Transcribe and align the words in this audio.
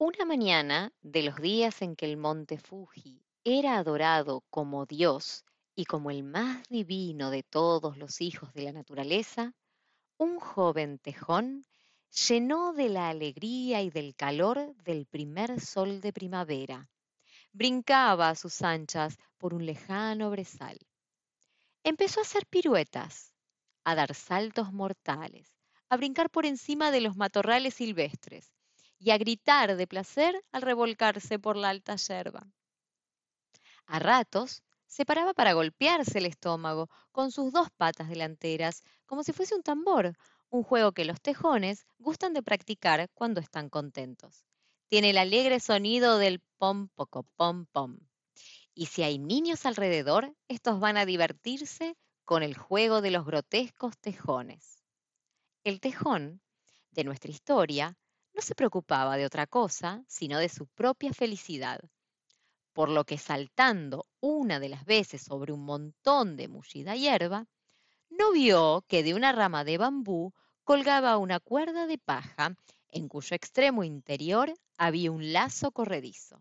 Una 0.00 0.24
mañana 0.24 0.92
de 1.02 1.24
los 1.24 1.40
días 1.40 1.82
en 1.82 1.96
que 1.96 2.06
el 2.06 2.16
monte 2.16 2.56
Fuji 2.56 3.20
era 3.42 3.78
adorado 3.78 4.44
como 4.48 4.86
Dios 4.86 5.44
y 5.74 5.86
como 5.86 6.12
el 6.12 6.22
más 6.22 6.62
divino 6.68 7.30
de 7.32 7.42
todos 7.42 7.98
los 7.98 8.20
hijos 8.20 8.54
de 8.54 8.62
la 8.62 8.70
naturaleza, 8.70 9.56
un 10.16 10.38
joven 10.38 11.00
tejón 11.00 11.66
llenó 12.28 12.74
de 12.74 12.90
la 12.90 13.08
alegría 13.08 13.82
y 13.82 13.90
del 13.90 14.14
calor 14.14 14.72
del 14.84 15.04
primer 15.06 15.60
sol 15.60 16.00
de 16.00 16.12
primavera. 16.12 16.88
Brincaba 17.50 18.28
a 18.28 18.36
sus 18.36 18.62
anchas 18.62 19.18
por 19.36 19.52
un 19.52 19.66
lejano 19.66 20.30
brezal. 20.30 20.78
Empezó 21.82 22.20
a 22.20 22.22
hacer 22.22 22.46
piruetas, 22.46 23.34
a 23.82 23.96
dar 23.96 24.14
saltos 24.14 24.72
mortales, 24.72 25.56
a 25.88 25.96
brincar 25.96 26.30
por 26.30 26.46
encima 26.46 26.92
de 26.92 27.00
los 27.00 27.16
matorrales 27.16 27.74
silvestres 27.74 28.52
y 28.98 29.10
a 29.10 29.18
gritar 29.18 29.76
de 29.76 29.86
placer 29.86 30.44
al 30.52 30.62
revolcarse 30.62 31.38
por 31.38 31.56
la 31.56 31.70
alta 31.70 31.96
yerba. 31.96 32.46
A 33.86 33.98
ratos 33.98 34.62
se 34.86 35.04
paraba 35.04 35.34
para 35.34 35.52
golpearse 35.52 36.18
el 36.18 36.26
estómago 36.26 36.88
con 37.12 37.30
sus 37.30 37.52
dos 37.52 37.68
patas 37.70 38.08
delanteras, 38.08 38.82
como 39.06 39.22
si 39.22 39.32
fuese 39.32 39.54
un 39.54 39.62
tambor, 39.62 40.16
un 40.50 40.62
juego 40.62 40.92
que 40.92 41.04
los 41.04 41.20
tejones 41.20 41.86
gustan 41.98 42.32
de 42.32 42.42
practicar 42.42 43.08
cuando 43.14 43.40
están 43.40 43.68
contentos. 43.68 44.44
Tiene 44.88 45.10
el 45.10 45.18
alegre 45.18 45.60
sonido 45.60 46.18
del 46.18 46.40
pom 46.56 46.88
poco 46.88 47.22
pom 47.36 47.66
pom. 47.66 47.98
Y 48.74 48.86
si 48.86 49.02
hay 49.02 49.18
niños 49.18 49.66
alrededor, 49.66 50.34
estos 50.48 50.80
van 50.80 50.96
a 50.96 51.04
divertirse 51.04 51.96
con 52.24 52.42
el 52.42 52.56
juego 52.56 53.00
de 53.00 53.10
los 53.10 53.26
grotescos 53.26 53.98
tejones. 53.98 54.82
El 55.64 55.80
tejón 55.80 56.40
de 56.92 57.04
nuestra 57.04 57.30
historia 57.30 57.96
no 58.38 58.42
se 58.42 58.54
preocupaba 58.54 59.16
de 59.16 59.26
otra 59.26 59.48
cosa 59.48 60.04
sino 60.06 60.38
de 60.38 60.48
su 60.48 60.68
propia 60.68 61.12
felicidad, 61.12 61.80
por 62.72 62.88
lo 62.88 63.02
que 63.02 63.18
saltando 63.18 64.06
una 64.20 64.60
de 64.60 64.68
las 64.68 64.84
veces 64.84 65.22
sobre 65.22 65.52
un 65.52 65.64
montón 65.64 66.36
de 66.36 66.46
mullida 66.46 66.94
hierba, 66.94 67.48
no 68.10 68.30
vio 68.30 68.84
que 68.86 69.02
de 69.02 69.14
una 69.14 69.32
rama 69.32 69.64
de 69.64 69.76
bambú 69.76 70.32
colgaba 70.62 71.16
una 71.16 71.40
cuerda 71.40 71.88
de 71.88 71.98
paja 71.98 72.54
en 72.90 73.08
cuyo 73.08 73.34
extremo 73.34 73.82
interior 73.82 74.54
había 74.76 75.10
un 75.10 75.32
lazo 75.32 75.72
corredizo. 75.72 76.40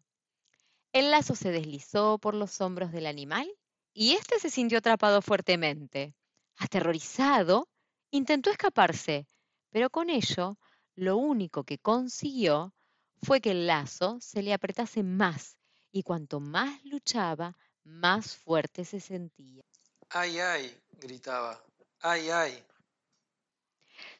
El 0.94 1.10
lazo 1.10 1.34
se 1.34 1.50
deslizó 1.50 2.20
por 2.20 2.36
los 2.36 2.62
hombros 2.62 2.92
del 2.92 3.08
animal 3.08 3.52
y 3.92 4.14
éste 4.14 4.38
se 4.38 4.52
sintió 4.52 4.78
atrapado 4.78 5.24
fuertemente. 5.24 6.14
Aterrorizado, 6.58 7.68
intentó 8.12 8.52
escaparse, 8.52 9.28
pero 9.72 9.90
con 9.90 10.12
ello 10.12 10.60
lo 10.98 11.18
único 11.18 11.64
que 11.64 11.78
consiguió 11.78 12.74
fue 13.22 13.40
que 13.40 13.52
el 13.52 13.68
lazo 13.68 14.18
se 14.20 14.42
le 14.42 14.52
apretase 14.52 15.04
más 15.04 15.56
y 15.92 16.02
cuanto 16.02 16.40
más 16.40 16.84
luchaba, 16.86 17.56
más 17.84 18.36
fuerte 18.36 18.84
se 18.84 19.00
sentía. 19.00 19.64
¡Ay, 20.10 20.40
ay! 20.40 20.76
gritaba. 20.94 21.64
¡Ay, 22.02 22.30
ay! 22.32 22.64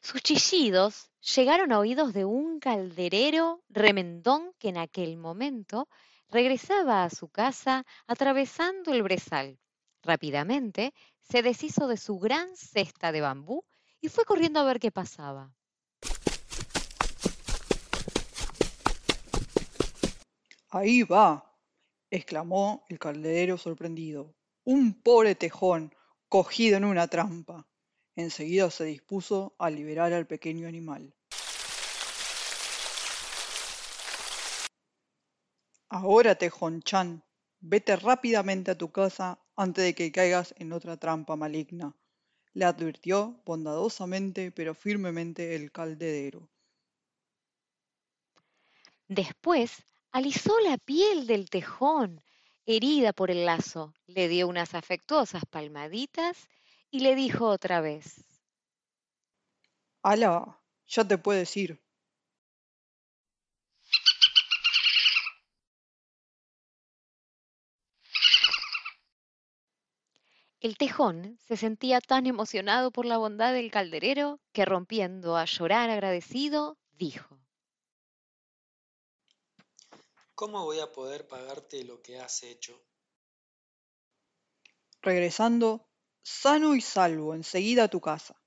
Sus 0.00 0.22
chillidos 0.22 1.10
llegaron 1.34 1.72
a 1.72 1.80
oídos 1.80 2.14
de 2.14 2.24
un 2.24 2.60
calderero 2.60 3.64
remendón 3.68 4.52
que 4.60 4.68
en 4.68 4.78
aquel 4.78 5.16
momento 5.16 5.88
regresaba 6.28 7.02
a 7.02 7.10
su 7.10 7.28
casa 7.28 7.84
atravesando 8.06 8.92
el 8.92 9.02
brezal. 9.02 9.58
Rápidamente 10.02 10.94
se 11.22 11.42
deshizo 11.42 11.88
de 11.88 11.96
su 11.96 12.20
gran 12.20 12.56
cesta 12.56 13.10
de 13.10 13.20
bambú 13.20 13.64
y 14.00 14.08
fue 14.10 14.24
corriendo 14.24 14.60
a 14.60 14.64
ver 14.64 14.78
qué 14.78 14.92
pasaba. 14.92 15.52
Ahí 20.70 21.02
va, 21.02 21.56
exclamó 22.10 22.84
el 22.88 22.98
calderero 22.98 23.56
sorprendido. 23.56 24.34
Un 24.64 25.00
pobre 25.02 25.34
tejón 25.34 25.94
cogido 26.28 26.76
en 26.76 26.84
una 26.84 27.08
trampa. 27.08 27.66
Enseguida 28.16 28.70
se 28.70 28.84
dispuso 28.84 29.54
a 29.58 29.70
liberar 29.70 30.12
al 30.12 30.26
pequeño 30.26 30.68
animal. 30.68 31.14
Ahora, 35.88 36.34
Tejón 36.34 36.82
Chan, 36.82 37.24
vete 37.60 37.96
rápidamente 37.96 38.70
a 38.70 38.76
tu 38.76 38.92
casa 38.92 39.40
antes 39.56 39.84
de 39.84 39.94
que 39.94 40.12
caigas 40.12 40.54
en 40.58 40.72
otra 40.72 40.98
trampa 40.98 41.34
maligna, 41.34 41.96
le 42.52 42.66
advirtió 42.66 43.40
bondadosamente 43.46 44.52
pero 44.52 44.74
firmemente 44.74 45.54
el 45.54 45.72
calderero. 45.72 46.50
Después 49.08 49.82
alisó 50.12 50.58
la 50.60 50.78
piel 50.78 51.26
del 51.26 51.50
tejón, 51.50 52.22
herida 52.66 53.12
por 53.12 53.30
el 53.30 53.46
lazo, 53.46 53.94
le 54.06 54.28
dio 54.28 54.48
unas 54.48 54.74
afectuosas 54.74 55.44
palmaditas 55.46 56.48
y 56.90 57.00
le 57.00 57.14
dijo 57.14 57.46
otra 57.48 57.80
vez. 57.80 58.24
Ala, 60.02 60.60
ya 60.86 61.06
te 61.06 61.18
puedes 61.18 61.56
ir. 61.56 61.80
El 70.60 70.76
tejón 70.76 71.38
se 71.38 71.56
sentía 71.56 72.00
tan 72.00 72.26
emocionado 72.26 72.90
por 72.90 73.06
la 73.06 73.16
bondad 73.16 73.52
del 73.52 73.70
calderero 73.70 74.40
que 74.52 74.64
rompiendo 74.64 75.36
a 75.36 75.44
llorar 75.44 75.88
agradecido, 75.88 76.76
dijo. 76.90 77.38
¿Cómo 80.38 80.64
voy 80.66 80.78
a 80.78 80.92
poder 80.92 81.26
pagarte 81.26 81.82
lo 81.82 82.00
que 82.00 82.20
has 82.20 82.44
hecho? 82.44 82.80
Regresando 85.02 85.88
sano 86.22 86.76
y 86.76 86.80
salvo 86.80 87.34
enseguida 87.34 87.82
a 87.82 87.88
tu 87.88 88.00
casa, 88.00 88.40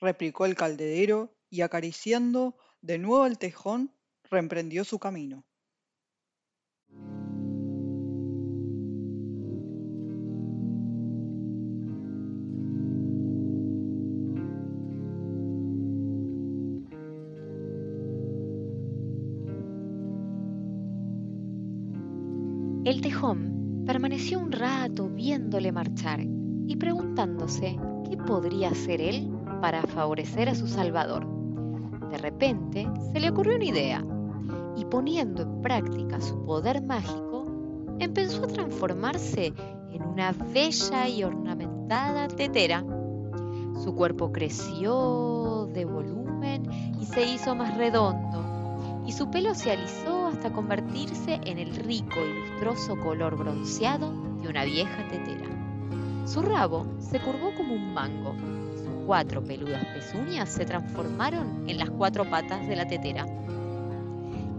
replicó 0.00 0.46
el 0.46 0.54
calderero 0.54 1.36
y 1.50 1.60
acariciando 1.60 2.56
de 2.80 2.96
nuevo 2.96 3.24
al 3.24 3.36
tejón, 3.36 3.94
reemprendió 4.30 4.82
su 4.82 4.98
camino. 4.98 5.44
El 22.96 23.02
tejón 23.02 23.82
permaneció 23.84 24.38
un 24.38 24.50
rato 24.50 25.10
viéndole 25.10 25.70
marchar 25.70 26.20
y 26.22 26.76
preguntándose 26.76 27.78
qué 28.08 28.16
podría 28.16 28.70
hacer 28.70 29.02
él 29.02 29.30
para 29.60 29.82
favorecer 29.82 30.48
a 30.48 30.54
su 30.54 30.66
salvador. 30.66 31.26
De 32.10 32.16
repente 32.16 32.88
se 33.12 33.20
le 33.20 33.28
ocurrió 33.28 33.56
una 33.56 33.66
idea 33.66 34.02
y 34.78 34.86
poniendo 34.86 35.42
en 35.42 35.60
práctica 35.60 36.22
su 36.22 36.42
poder 36.46 36.82
mágico, 36.82 37.44
empezó 37.98 38.44
a 38.44 38.48
transformarse 38.48 39.52
en 39.92 40.02
una 40.02 40.32
bella 40.32 41.06
y 41.06 41.22
ornamentada 41.22 42.28
tetera. 42.28 42.82
Su 43.84 43.94
cuerpo 43.94 44.32
creció 44.32 45.68
de 45.70 45.84
volumen 45.84 46.62
y 46.98 47.04
se 47.04 47.30
hizo 47.30 47.54
más 47.54 47.76
redondo, 47.76 48.45
y 49.06 49.12
su 49.12 49.30
pelo 49.30 49.54
se 49.54 49.70
alisó 49.70 50.26
hasta 50.26 50.52
convertirse 50.52 51.40
en 51.44 51.58
el 51.58 51.74
rico 51.76 52.18
y 52.20 52.40
lustroso 52.40 52.98
color 52.98 53.36
bronceado 53.36 54.12
de 54.42 54.48
una 54.48 54.64
vieja 54.64 55.06
tetera. 55.08 55.46
Su 56.26 56.42
rabo 56.42 56.86
se 56.98 57.20
curvó 57.20 57.54
como 57.54 57.74
un 57.74 57.94
mango 57.94 58.34
y 58.74 58.78
sus 58.78 59.06
cuatro 59.06 59.44
peludas 59.44 59.84
pezuñas 59.94 60.48
se 60.48 60.64
transformaron 60.64 61.68
en 61.68 61.78
las 61.78 61.88
cuatro 61.90 62.28
patas 62.28 62.66
de 62.66 62.74
la 62.74 62.88
tetera. 62.88 63.26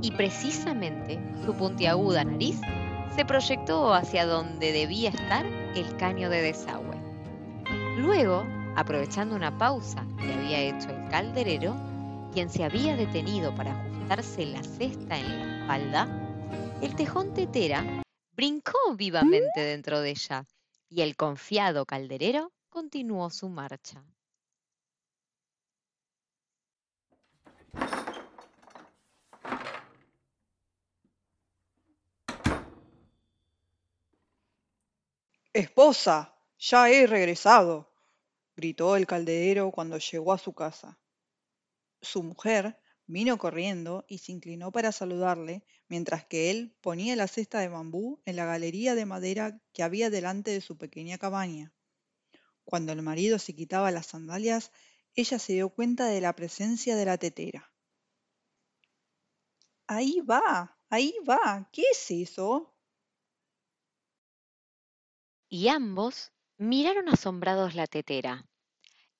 Y 0.02 0.12
precisamente 0.12 1.20
su 1.46 1.54
puntiaguda 1.54 2.24
nariz 2.24 2.62
se 3.14 3.26
proyectó 3.26 3.94
hacia 3.94 4.26
donde 4.26 4.72
debía 4.72 5.10
estar 5.10 5.46
el 5.76 5.98
caño 5.98 6.30
de 6.30 6.42
desagüe. 6.42 6.96
Luego, 7.98 8.46
aprovechando 8.78 9.36
una 9.36 9.58
pausa 9.58 10.06
que 10.18 10.34
había 10.34 10.60
hecho 10.60 10.90
el 10.90 11.10
calderero, 11.10 11.76
quien 12.32 12.50
se 12.50 12.64
había 12.64 12.96
detenido 12.96 13.54
para 13.56 13.74
la 14.08 14.64
cesta 14.64 15.18
en 15.18 15.28
la 15.28 15.60
espalda, 15.60 16.08
el 16.82 16.96
tejón 16.96 17.34
tetera 17.34 18.04
brincó 18.32 18.78
vivamente 18.96 19.60
dentro 19.60 20.00
de 20.00 20.12
ella 20.12 20.46
y 20.90 21.02
el 21.02 21.18
confiado 21.18 21.86
calderero 21.86 22.54
continuó 22.70 23.30
su 23.30 23.50
marcha. 23.50 24.06
Esposa, 35.52 36.34
ya 36.58 36.90
he 36.90 37.08
regresado, 37.08 37.92
gritó 38.56 38.96
el 38.96 39.06
calderero 39.06 39.72
cuando 39.72 39.98
llegó 39.98 40.32
a 40.32 40.38
su 40.38 40.54
casa. 40.54 40.98
Su 42.02 42.24
mujer 42.24 42.80
Vino 43.10 43.38
corriendo 43.38 44.06
y 44.10 44.18
se 44.18 44.34
inclinó 44.34 44.72
para 44.72 44.92
saludarle, 44.92 45.64
mientras 45.88 46.26
que 46.26 46.52
él 46.52 46.76
ponía 46.82 47.16
la 47.16 47.28
cesta 47.28 47.60
de 47.60 47.70
bambú 47.70 48.22
en 48.26 48.36
la 48.36 48.46
galería 48.46 48.96
de 48.96 49.06
madera 49.06 49.62
que 49.72 49.82
había 49.82 50.10
delante 50.10 50.52
de 50.52 50.60
su 50.60 50.78
pequeña 50.78 51.18
cabaña. 51.18 51.74
Cuando 52.66 52.92
el 52.92 53.02
marido 53.02 53.40
se 53.40 53.56
quitaba 53.56 53.92
las 53.92 54.08
sandalias, 54.08 54.74
ella 55.16 55.40
se 55.40 55.54
dio 55.54 55.70
cuenta 55.70 56.08
de 56.08 56.20
la 56.20 56.36
presencia 56.36 56.98
de 56.98 57.06
la 57.06 57.18
tetera. 57.18 57.72
Ahí 59.88 60.20
va, 60.20 60.78
ahí 60.90 61.14
va, 61.28 61.70
¿qué 61.72 61.84
es 61.90 62.12
eso? 62.12 62.76
Y 65.48 65.70
ambos 65.70 66.34
miraron 66.58 67.08
asombrados 67.08 67.74
la 67.74 67.88
tetera. 67.88 68.46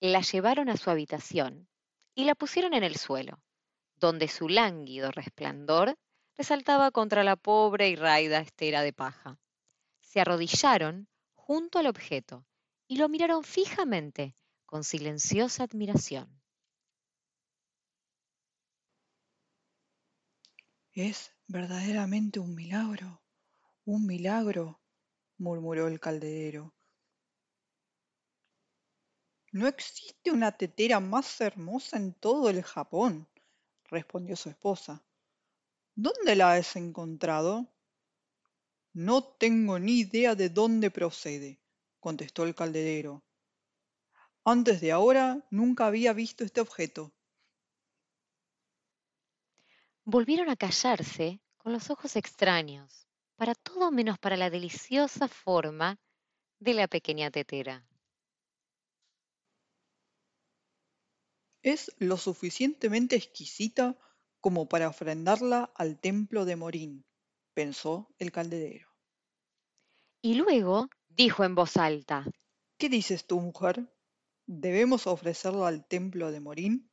La 0.02 0.20
llevaron 0.20 0.68
a 0.68 0.76
su 0.76 0.90
habitación 0.90 1.70
y 2.14 2.26
la 2.26 2.36
pusieron 2.36 2.74
en 2.74 2.84
el 2.84 2.98
suelo, 2.98 3.42
donde 4.00 4.28
su 4.28 4.50
lánguido 4.50 5.12
resplandor 5.12 5.98
resaltaba 6.36 6.92
contra 6.92 7.24
la 7.24 7.36
pobre 7.36 7.90
y 7.90 7.96
raida 7.96 8.40
estera 8.40 8.82
de 8.82 8.94
paja. 8.94 9.40
Se 10.00 10.22
arrodillaron 10.22 11.08
junto 11.34 11.80
al 11.80 11.88
objeto 11.88 12.46
y 12.88 12.98
lo 12.98 13.10
miraron 13.10 13.44
fijamente 13.44 14.36
con 14.66 14.84
silenciosa 14.84 15.64
admiración. 15.64 16.42
Es 20.94 21.34
verdaderamente 21.48 22.40
un 22.40 22.56
milagro, 22.56 23.22
un 23.86 24.06
milagro, 24.06 24.82
murmuró 25.38 25.88
el 25.88 26.00
calderero. 26.00 26.74
No 29.52 29.68
existe 29.68 30.32
una 30.32 30.52
tetera 30.52 31.00
más 31.00 31.40
hermosa 31.40 31.98
en 31.98 32.14
todo 32.14 32.50
el 32.50 32.64
Japón, 32.64 33.28
respondió 33.88 34.36
su 34.36 34.50
esposa. 34.50 35.04
¿Dónde 35.96 36.36
la 36.36 36.54
has 36.54 36.76
encontrado? 36.76 37.74
No 38.94 39.24
tengo 39.24 39.80
ni 39.80 40.00
idea 40.00 40.36
de 40.36 40.50
dónde 40.50 40.92
procede, 40.92 41.60
contestó 42.00 42.44
el 42.44 42.56
calderero. 42.56 43.24
Antes 44.44 44.82
de 44.82 44.92
ahora 44.92 45.46
nunca 45.50 45.88
había 45.88 46.14
visto 46.14 46.44
este 46.44 46.62
objeto. 46.62 47.14
Volvieron 50.04 50.50
a 50.50 50.56
callarse 50.56 51.42
con 51.58 51.74
los 51.74 51.90
ojos 51.90 52.16
extraños, 52.16 53.08
para 53.36 53.56
todo 53.56 53.92
menos 53.92 54.18
para 54.20 54.38
la 54.38 54.50
deliciosa 54.50 55.28
forma 55.28 56.00
de 56.60 56.74
la 56.74 56.88
pequeña 56.88 57.30
tetera. 57.30 57.87
Es 61.62 61.94
lo 61.98 62.18
suficientemente 62.18 63.16
exquisita 63.16 63.98
como 64.40 64.70
para 64.70 64.90
ofrendarla 64.90 65.72
al 65.76 66.00
templo 66.00 66.46
de 66.46 66.56
Morín, 66.56 67.06
pensó 67.54 68.14
el 68.20 68.32
calderero. 68.32 68.88
Y 70.22 70.36
luego 70.36 70.90
dijo 71.10 71.44
en 71.44 71.56
voz 71.56 71.78
alta, 71.78 72.26
¿Qué 72.78 72.90
dices 72.90 73.26
tú, 73.26 73.40
mujer? 73.40 73.92
¿Debemos 74.46 75.08
ofrecerla 75.08 75.68
al 75.68 75.88
templo 75.88 76.32
de 76.32 76.40
Morín? 76.40 76.92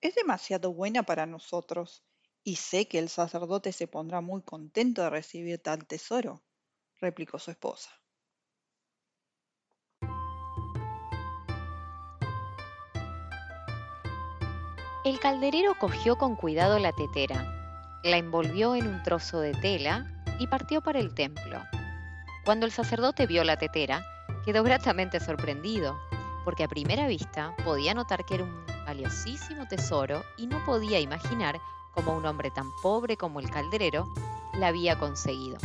Es 0.00 0.14
demasiado 0.14 0.72
buena 0.72 1.02
para 1.02 1.26
nosotros, 1.26 2.04
y 2.44 2.56
sé 2.56 2.86
que 2.86 2.98
el 2.98 3.08
sacerdote 3.08 3.72
se 3.72 3.88
pondrá 3.88 4.20
muy 4.20 4.42
contento 4.42 5.02
de 5.02 5.10
recibir 5.10 5.58
tal 5.60 5.86
tesoro, 5.86 6.44
replicó 7.00 7.38
su 7.38 7.50
esposa. 7.50 7.90
El 15.04 15.20
calderero 15.20 15.76
cogió 15.78 16.18
con 16.18 16.34
cuidado 16.34 16.80
la 16.80 16.92
tetera, 16.92 18.00
la 18.02 18.16
envolvió 18.16 18.74
en 18.74 18.88
un 18.88 19.02
trozo 19.04 19.38
de 19.38 19.52
tela 19.52 20.10
y 20.40 20.48
partió 20.48 20.80
para 20.80 20.98
el 20.98 21.14
templo. 21.14 21.62
Cuando 22.44 22.66
el 22.66 22.72
sacerdote 22.72 23.26
vio 23.26 23.44
la 23.44 23.56
tetera, 23.56 24.04
quedó 24.44 24.64
gratamente 24.64 25.20
sorprendido, 25.20 25.96
porque 26.44 26.64
a 26.64 26.68
primera 26.68 27.06
vista 27.06 27.54
podía 27.64 27.94
notar 27.94 28.24
que 28.24 28.34
era 28.34 28.44
un 28.44 28.66
valiosísimo 28.86 29.68
tesoro 29.68 30.24
y 30.36 30.48
no 30.48 30.64
podía 30.64 30.98
imaginar 30.98 31.60
cómo 31.94 32.16
un 32.16 32.26
hombre 32.26 32.50
tan 32.50 32.66
pobre 32.82 33.16
como 33.16 33.38
el 33.38 33.50
calderero 33.50 34.12
la 34.54 34.68
había 34.68 34.98
conseguido. 34.98 35.58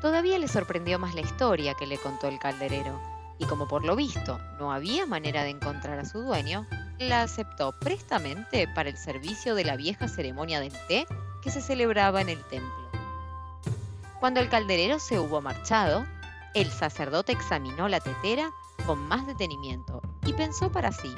Todavía 0.00 0.38
le 0.38 0.46
sorprendió 0.46 1.00
más 1.00 1.14
la 1.16 1.22
historia 1.22 1.74
que 1.74 1.88
le 1.88 1.98
contó 1.98 2.28
el 2.28 2.38
calderero, 2.38 3.00
y 3.38 3.46
como 3.46 3.66
por 3.66 3.84
lo 3.84 3.96
visto 3.96 4.38
no 4.60 4.72
había 4.72 5.06
manera 5.06 5.42
de 5.42 5.50
encontrar 5.50 5.98
a 5.98 6.04
su 6.04 6.22
dueño, 6.22 6.66
la 6.98 7.22
aceptó 7.22 7.72
prestamente 7.78 8.66
para 8.68 8.88
el 8.88 8.96
servicio 8.96 9.54
de 9.54 9.64
la 9.64 9.76
vieja 9.76 10.08
ceremonia 10.08 10.60
del 10.60 10.72
té 10.88 11.06
que 11.42 11.50
se 11.50 11.60
celebraba 11.60 12.20
en 12.20 12.28
el 12.28 12.42
templo. 12.44 12.90
Cuando 14.20 14.40
el 14.40 14.48
calderero 14.48 14.98
se 14.98 15.18
hubo 15.18 15.40
marchado, 15.40 16.04
el 16.54 16.70
sacerdote 16.70 17.32
examinó 17.32 17.88
la 17.88 18.00
tetera 18.00 18.50
con 18.84 18.98
más 18.98 19.26
detenimiento 19.26 20.02
y 20.26 20.32
pensó 20.32 20.72
para 20.72 20.90
sí. 20.90 21.14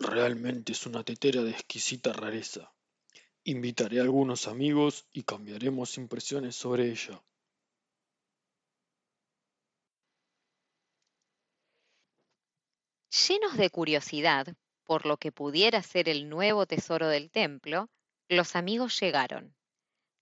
Realmente 0.00 0.72
es 0.72 0.86
una 0.86 1.04
tetera 1.04 1.42
de 1.42 1.50
exquisita 1.50 2.12
rareza. 2.12 2.72
Invitaré 3.44 4.00
a 4.00 4.02
algunos 4.02 4.48
amigos 4.48 5.06
y 5.12 5.22
cambiaremos 5.22 5.96
impresiones 5.96 6.56
sobre 6.56 6.90
ella. 6.90 7.22
Llenos 13.10 13.56
de 13.56 13.70
curiosidad 13.70 14.54
por 14.84 15.06
lo 15.06 15.16
que 15.16 15.32
pudiera 15.32 15.82
ser 15.82 16.10
el 16.10 16.28
nuevo 16.28 16.66
tesoro 16.66 17.08
del 17.08 17.30
templo, 17.30 17.88
los 18.28 18.54
amigos 18.54 19.00
llegaron. 19.00 19.56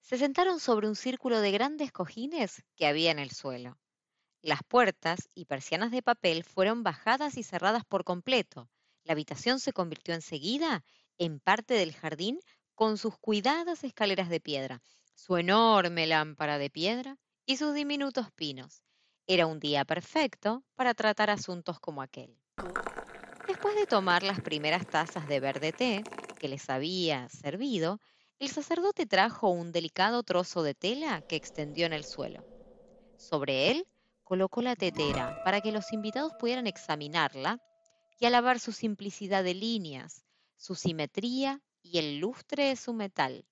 Se 0.00 0.18
sentaron 0.18 0.60
sobre 0.60 0.86
un 0.86 0.94
círculo 0.94 1.40
de 1.40 1.50
grandes 1.50 1.90
cojines 1.90 2.62
que 2.76 2.86
había 2.86 3.10
en 3.10 3.18
el 3.18 3.32
suelo. 3.32 3.76
Las 4.40 4.60
puertas 4.62 5.28
y 5.34 5.46
persianas 5.46 5.90
de 5.90 6.00
papel 6.00 6.44
fueron 6.44 6.84
bajadas 6.84 7.36
y 7.36 7.42
cerradas 7.42 7.84
por 7.84 8.04
completo. 8.04 8.70
La 9.02 9.14
habitación 9.14 9.58
se 9.58 9.72
convirtió 9.72 10.14
enseguida 10.14 10.84
en 11.18 11.40
parte 11.40 11.74
del 11.74 11.92
jardín 11.92 12.38
con 12.76 12.98
sus 12.98 13.18
cuidadas 13.18 13.82
escaleras 13.82 14.28
de 14.28 14.38
piedra, 14.38 14.80
su 15.16 15.36
enorme 15.36 16.06
lámpara 16.06 16.56
de 16.58 16.70
piedra 16.70 17.18
y 17.44 17.56
sus 17.56 17.74
diminutos 17.74 18.30
pinos. 18.30 18.84
Era 19.26 19.46
un 19.46 19.58
día 19.58 19.84
perfecto 19.84 20.64
para 20.76 20.94
tratar 20.94 21.30
asuntos 21.30 21.80
como 21.80 22.00
aquel. 22.00 22.38
Después 23.46 23.76
de 23.76 23.86
tomar 23.86 24.22
las 24.22 24.40
primeras 24.40 24.86
tazas 24.88 25.28
de 25.28 25.40
verde 25.40 25.72
té 25.72 26.04
que 26.38 26.48
les 26.48 26.68
había 26.70 27.28
servido, 27.28 28.00
el 28.38 28.48
sacerdote 28.48 29.06
trajo 29.06 29.48
un 29.48 29.72
delicado 29.72 30.22
trozo 30.22 30.62
de 30.62 30.74
tela 30.74 31.22
que 31.22 31.36
extendió 31.36 31.86
en 31.86 31.92
el 31.92 32.04
suelo. 32.04 32.44
Sobre 33.16 33.70
él 33.70 33.86
colocó 34.24 34.62
la 34.62 34.76
tetera 34.76 35.42
para 35.44 35.60
que 35.60 35.72
los 35.72 35.92
invitados 35.92 36.32
pudieran 36.38 36.66
examinarla 36.66 37.60
y 38.18 38.26
alabar 38.26 38.58
su 38.58 38.72
simplicidad 38.72 39.44
de 39.44 39.54
líneas, 39.54 40.24
su 40.56 40.74
simetría 40.74 41.60
y 41.82 41.98
el 41.98 42.18
lustre 42.18 42.64
de 42.64 42.76
su 42.76 42.92
metal. 42.92 43.44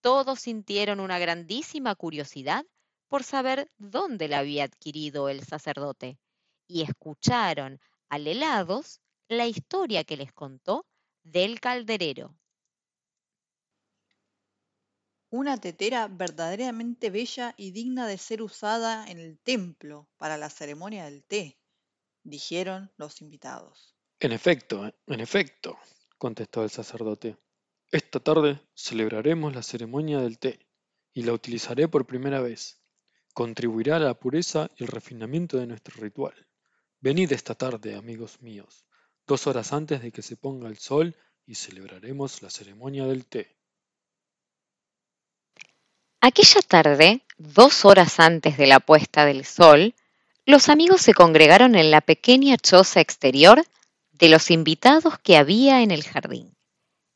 Todos 0.00 0.40
sintieron 0.40 1.00
una 1.00 1.18
grandísima 1.18 1.94
curiosidad 1.94 2.64
por 3.08 3.22
saber 3.22 3.70
dónde 3.78 4.28
la 4.28 4.38
había 4.38 4.64
adquirido 4.64 5.28
el 5.28 5.44
sacerdote 5.44 6.18
y 6.66 6.82
escucharon 6.82 7.80
alelados 8.14 9.00
la 9.28 9.48
historia 9.48 10.04
que 10.04 10.16
les 10.16 10.32
contó 10.32 10.86
del 11.24 11.58
calderero. 11.58 12.38
Una 15.30 15.56
tetera 15.56 16.06
verdaderamente 16.06 17.10
bella 17.10 17.54
y 17.56 17.72
digna 17.72 18.06
de 18.06 18.16
ser 18.18 18.40
usada 18.40 19.10
en 19.10 19.18
el 19.18 19.40
templo 19.40 20.08
para 20.16 20.36
la 20.36 20.48
ceremonia 20.48 21.06
del 21.06 21.24
té, 21.24 21.58
dijeron 22.22 22.92
los 22.98 23.20
invitados. 23.20 23.96
En 24.20 24.30
efecto, 24.30 24.94
en 25.08 25.20
efecto, 25.20 25.76
contestó 26.16 26.62
el 26.62 26.70
sacerdote. 26.70 27.36
Esta 27.90 28.20
tarde 28.20 28.60
celebraremos 28.74 29.52
la 29.56 29.64
ceremonia 29.64 30.20
del 30.20 30.38
té 30.38 30.60
y 31.12 31.24
la 31.24 31.32
utilizaré 31.32 31.88
por 31.88 32.06
primera 32.06 32.40
vez. 32.40 32.80
Contribuirá 33.32 33.96
a 33.96 34.00
la 34.00 34.14
pureza 34.14 34.70
y 34.76 34.84
el 34.84 34.88
refinamiento 34.88 35.56
de 35.56 35.66
nuestro 35.66 36.00
ritual. 36.00 36.46
Venid 37.04 37.32
esta 37.32 37.54
tarde, 37.54 37.96
amigos 37.96 38.40
míos, 38.40 38.86
dos 39.26 39.46
horas 39.46 39.74
antes 39.74 40.00
de 40.00 40.10
que 40.10 40.22
se 40.22 40.38
ponga 40.38 40.68
el 40.68 40.78
sol 40.78 41.14
y 41.44 41.54
celebraremos 41.54 42.40
la 42.40 42.48
ceremonia 42.48 43.04
del 43.04 43.26
té. 43.26 43.58
Aquella 46.22 46.62
tarde, 46.62 47.20
dos 47.36 47.84
horas 47.84 48.18
antes 48.20 48.56
de 48.56 48.66
la 48.66 48.80
puesta 48.80 49.26
del 49.26 49.44
sol, 49.44 49.94
los 50.46 50.70
amigos 50.70 51.02
se 51.02 51.12
congregaron 51.12 51.74
en 51.74 51.90
la 51.90 52.00
pequeña 52.00 52.56
choza 52.56 53.02
exterior 53.02 53.62
de 54.12 54.30
los 54.30 54.50
invitados 54.50 55.18
que 55.18 55.36
había 55.36 55.82
en 55.82 55.90
el 55.90 56.04
jardín. 56.04 56.56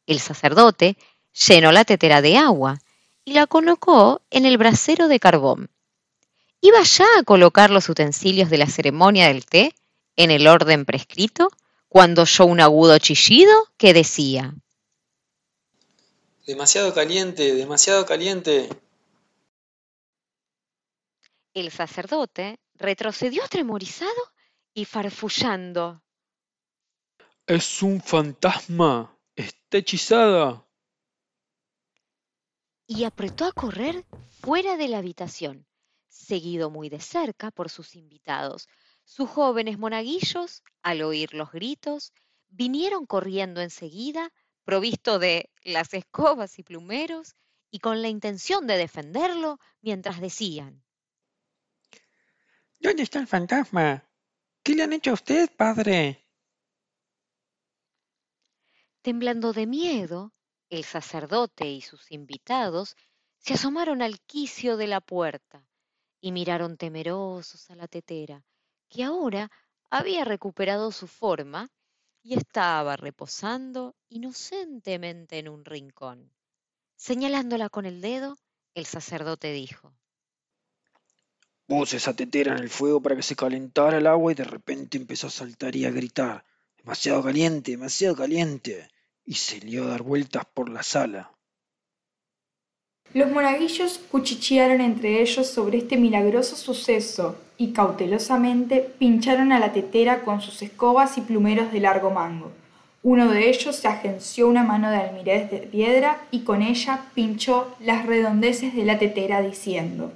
El 0.05 0.21
sacerdote 0.21 0.99
llenó 1.33 1.73
la 1.73 1.87
tetera 1.87 2.21
de 2.21 2.37
agua 2.37 2.79
y 3.25 3.33
la 3.33 3.47
colocó 3.47 4.21
en 4.29 4.45
el 4.45 4.59
brasero 4.59 5.09
de 5.09 5.19
carbón. 5.19 5.71
Iba 6.61 6.83
ya 6.83 7.07
a 7.19 7.23
colocar 7.23 7.71
los 7.71 7.89
utensilios 7.89 8.51
de 8.51 8.59
la 8.59 8.67
ceremonia 8.67 9.29
del 9.29 9.47
té 9.47 9.75
en 10.17 10.31
el 10.31 10.47
orden 10.47 10.85
prescrito 10.85 11.51
cuando 11.89 12.23
oyó 12.23 12.47
un 12.47 12.61
agudo 12.61 12.99
chillido 12.99 13.53
que 13.77 13.95
decía 13.95 14.55
Demasiado 16.49 16.95
caliente, 16.95 17.55
demasiado 17.55 18.07
caliente. 18.07 18.71
El 21.53 21.71
sacerdote 21.71 22.59
retrocedió 22.75 23.45
atemorizado 23.45 24.33
y 24.73 24.87
farfullando. 24.87 26.03
Es 27.47 27.83
un 27.83 28.01
fantasma. 28.01 29.15
Está 29.37 29.77
hechizada. 29.77 30.67
Y 32.87 33.05
apretó 33.05 33.45
a 33.45 33.53
correr 33.53 34.07
fuera 34.41 34.79
de 34.79 34.89
la 34.89 34.99
habitación, 34.99 35.67
seguido 36.09 36.71
muy 36.71 36.89
de 36.89 37.01
cerca 37.01 37.51
por 37.51 37.71
sus 37.71 37.95
invitados. 37.95 38.69
Sus 39.05 39.29
jóvenes 39.31 39.79
monaguillos, 39.79 40.63
al 40.83 41.03
oír 41.03 41.35
los 41.35 41.53
gritos, 41.53 42.13
vinieron 42.49 43.07
corriendo 43.07 43.61
enseguida, 43.61 44.33
provisto 44.65 45.19
de 45.19 45.51
las 45.63 45.95
escobas 45.95 46.59
y 46.59 46.63
plumeros, 46.63 47.35
y 47.71 47.79
con 47.81 48.03
la 48.03 48.09
intención 48.09 48.67
de 48.67 48.77
defenderlo, 48.77 49.59
mientras 49.81 50.21
decían 50.21 50.83
¿Dónde 52.81 53.03
está 53.03 53.19
el 53.19 53.27
fantasma? 53.27 54.09
¿Qué 54.63 54.75
le 54.75 54.83
han 54.83 54.93
hecho 54.93 55.11
a 55.11 55.15
usted, 55.15 55.51
padre? 55.57 56.27
Temblando 59.03 59.53
de 59.53 59.67
miedo, 59.67 60.33
el 60.71 60.85
sacerdote 60.85 61.67
y 61.69 61.81
sus 61.81 62.11
invitados 62.13 62.97
se 63.39 63.55
asomaron 63.55 64.03
al 64.03 64.21
quicio 64.21 64.77
de 64.77 64.87
la 64.87 65.01
puerta 65.01 65.68
y 66.21 66.33
miraron 66.33 66.77
temerosos 66.77 67.71
a 67.71 67.77
la 67.77 67.89
tetera, 67.89 68.45
que 68.89 69.05
ahora 69.05 69.51
había 69.91 70.25
recuperado 70.25 70.93
su 70.93 71.07
forma 71.07 71.71
y 72.23 72.35
estaba 72.37 72.97
reposando 72.97 73.95
inocentemente 74.09 75.39
en 75.39 75.49
un 75.49 75.65
rincón. 75.65 76.33
Señalándola 76.97 77.69
con 77.69 77.87
el 77.87 78.01
dedo, 78.01 78.37
el 78.75 78.87
sacerdote 78.87 79.53
dijo 79.53 79.93
Puse 81.67 81.99
esa 81.99 82.15
tetera 82.15 82.53
en 82.53 82.63
el 82.63 82.71
fuego 82.71 83.03
para 83.03 83.15
que 83.15 83.23
se 83.23 83.37
calentara 83.37 83.99
el 83.99 84.07
agua 84.07 84.33
y 84.33 84.35
de 84.35 84.45
repente 84.45 84.97
empezó 84.97 85.27
a 85.27 85.31
saltar 85.31 85.77
y 85.77 85.85
a 85.85 85.91
gritar. 85.91 86.45
Demasiado 86.79 87.23
caliente, 87.23 87.73
demasiado 87.73 88.17
caliente. 88.17 88.89
Y 89.23 89.35
se 89.35 89.61
lió 89.61 89.85
a 89.85 89.89
dar 89.89 90.03
vueltas 90.03 90.47
por 90.47 90.71
la 90.71 90.83
sala. 90.83 91.31
Los 93.15 93.31
monaguillos 93.31 93.99
cuchichearon 94.11 94.83
entre 94.83 95.23
ellos 95.23 95.47
sobre 95.47 95.79
este 95.79 95.97
milagroso 95.97 96.57
suceso 96.57 97.37
y 97.57 97.73
cautelosamente 97.73 98.81
pincharon 98.99 99.51
a 99.53 99.59
la 99.59 99.73
tetera 99.73 100.21
con 100.23 100.43
sus 100.43 100.61
escobas 100.61 101.17
y 101.17 101.23
plumeros 101.23 101.73
de 101.73 101.81
largo 101.81 102.11
mango. 102.11 102.53
Uno 103.03 103.31
de 103.31 103.49
ellos 103.49 103.77
se 103.77 103.89
agenció 103.89 104.47
una 104.47 104.63
mano 104.63 104.91
de 104.91 104.99
almirez 104.99 105.51
de 105.51 105.59
piedra 105.59 106.21
y 106.31 106.41
con 106.41 106.61
ella 106.61 107.07
pinchó 107.15 107.75
las 107.81 108.05
redondeces 108.05 108.75
de 108.75 108.85
la 108.85 108.99
tetera 108.99 109.41
diciendo 109.41 110.13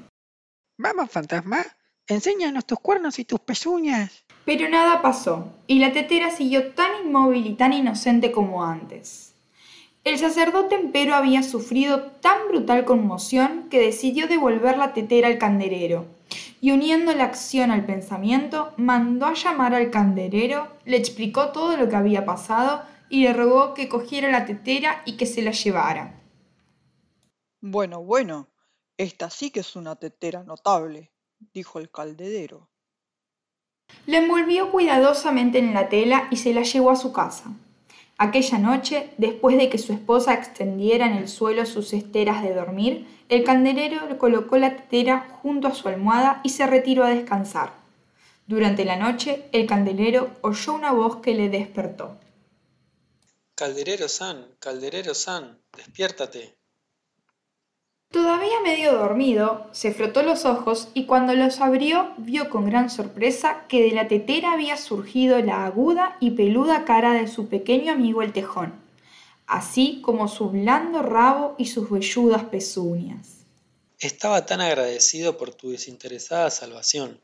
Vamos, 0.76 1.11
fantasma, 1.11 1.64
enséñanos 2.06 2.66
tus 2.66 2.80
cuernos 2.80 3.18
y 3.18 3.25
tus 3.25 3.40
pezuñas. 3.40 4.25
Pero 4.44 4.68
nada 4.68 5.00
pasó, 5.00 5.54
y 5.66 5.78
la 5.78 5.92
tetera 5.92 6.30
siguió 6.30 6.72
tan 6.72 7.06
inmóvil 7.06 7.46
y 7.46 7.54
tan 7.54 7.72
inocente 7.72 8.32
como 8.32 8.64
antes. 8.64 9.31
El 10.04 10.18
sacerdote 10.18 10.75
empero 10.75 11.14
había 11.14 11.44
sufrido 11.44 12.02
tan 12.21 12.49
brutal 12.49 12.85
conmoción 12.85 13.68
que 13.71 13.78
decidió 13.78 14.26
devolver 14.26 14.76
la 14.76 14.92
tetera 14.94 15.28
al 15.28 15.38
candelero, 15.38 16.06
y 16.61 16.73
uniendo 16.73 17.14
la 17.14 17.25
acción 17.25 17.71
al 17.71 17.87
pensamiento, 17.87 18.73
mandó 18.76 19.26
a 19.26 19.35
llamar 19.35 19.75
al 19.75 19.90
candelero, 19.90 20.66
le 20.85 20.97
explicó 20.97 21.52
todo 21.52 21.76
lo 21.76 21.88
que 21.88 21.94
había 21.94 22.25
pasado 22.25 22.82
y 23.09 23.23
le 23.23 23.32
rogó 23.32 23.75
que 23.75 23.88
cogiera 23.88 24.28
la 24.28 24.44
tetera 24.44 25.02
y 25.04 25.16
que 25.16 25.26
se 25.26 25.42
la 25.42 25.52
llevara. 25.52 26.21
Bueno, 27.61 28.02
bueno, 28.02 28.49
esta 28.97 29.30
sí 29.30 29.50
que 29.50 29.61
es 29.61 29.76
una 29.76 29.94
tetera 29.94 30.42
notable, 30.42 31.12
dijo 31.52 31.78
el 31.78 31.90
calderero. 31.90 32.68
La 34.06 34.18
envolvió 34.18 34.73
cuidadosamente 34.73 35.61
en 35.61 35.75
la 35.75 35.88
tela 35.88 36.26
y 36.30 36.38
se 36.38 36.52
la 36.54 36.62
llevó 36.62 36.90
a 36.90 36.97
su 36.97 37.12
casa. 37.12 37.52
Aquella 38.19 38.59
noche, 38.59 39.11
después 39.19 39.57
de 39.57 39.69
que 39.69 39.78
su 39.78 39.92
esposa 39.92 40.35
extendiera 40.35 41.07
en 41.07 41.14
el 41.14 41.28
suelo 41.28 41.66
sus 41.66 41.92
esteras 41.92 42.42
de 42.42 42.54
dormir, 42.54 43.07
el 43.28 43.45
candelero 43.45 44.19
colocó 44.19 44.59
la 44.59 44.76
tetera 44.76 45.38
junto 45.42 45.69
a 45.69 45.75
su 45.75 45.88
almohada 45.88 46.40
y 46.45 46.50
se 46.50 46.66
retiró 46.66 47.04
a 47.04 47.11
descansar. 47.11 47.73
Durante 48.47 48.85
la 48.85 48.97
noche, 48.97 49.49
el 49.52 49.66
candelero 49.66 50.37
oyó 50.42 50.75
una 50.75 50.92
voz 50.92 51.16
que 51.16 51.35
le 51.35 51.49
despertó. 51.49 52.19
Calderero 53.54 54.09
San, 54.09 54.57
Calderero 54.59 55.14
San, 55.14 55.59
despiértate. 55.76 56.57
Todavía 58.12 58.61
medio 58.62 58.92
dormido, 58.92 59.66
se 59.73 59.95
frotó 59.95 60.23
los 60.23 60.45
ojos 60.45 60.88
y 60.92 61.07
cuando 61.07 61.33
los 61.33 61.62
abrió 61.62 62.12
vio 62.19 62.50
con 62.50 62.66
gran 62.66 62.90
sorpresa 62.90 63.64
que 63.69 63.83
de 63.83 63.92
la 63.92 64.07
tetera 64.07 64.52
había 64.52 64.76
surgido 64.76 65.38
la 65.40 65.64
aguda 65.64 66.19
y 66.21 66.33
peluda 66.33 66.85
cara 66.85 67.14
de 67.14 67.26
su 67.26 67.49
pequeño 67.49 67.90
amigo 67.90 68.21
el 68.21 68.35
tejón, 68.35 68.75
así 69.47 70.02
como 70.02 70.28
su 70.28 70.50
blando 70.50 71.00
rabo 71.00 71.54
y 71.57 71.69
sus 71.69 71.88
velludas 71.88 72.45
pezuñas. 72.45 73.47
Estaba 73.99 74.45
tan 74.45 74.61
agradecido 74.61 75.38
por 75.38 75.54
tu 75.54 75.71
desinteresada 75.71 76.50
salvación, 76.50 77.19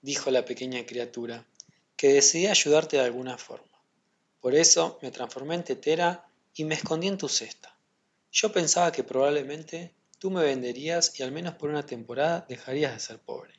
dijo 0.00 0.30
la 0.30 0.44
pequeña 0.44 0.86
criatura, 0.86 1.44
que 1.96 2.12
decidí 2.12 2.46
ayudarte 2.46 2.98
de 2.98 3.04
alguna 3.04 3.36
forma. 3.36 3.66
Por 4.40 4.54
eso 4.54 4.96
me 5.02 5.10
transformé 5.10 5.56
en 5.56 5.64
tetera 5.64 6.24
y 6.54 6.62
me 6.62 6.76
escondí 6.76 7.08
en 7.08 7.18
tu 7.18 7.28
cesta. 7.28 7.74
Yo 8.30 8.52
pensaba 8.52 8.92
que 8.92 9.02
probablemente 9.02 9.90
tú 10.20 10.30
me 10.30 10.44
venderías 10.44 11.18
y 11.18 11.22
al 11.22 11.32
menos 11.32 11.54
por 11.54 11.70
una 11.70 11.84
temporada 11.84 12.44
dejarías 12.46 12.92
de 12.92 13.00
ser 13.00 13.18
pobre. 13.18 13.54